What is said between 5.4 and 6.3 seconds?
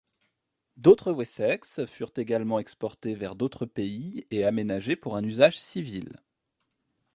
civil.